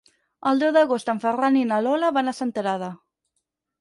El 0.51 0.61
deu 0.61 0.71
d'agost 0.77 1.11
en 1.13 1.21
Ferran 1.27 1.59
i 1.61 1.63
na 1.73 1.79
Lola 1.89 2.11
van 2.19 2.33
a 2.33 2.37
Senterada. 2.39 2.93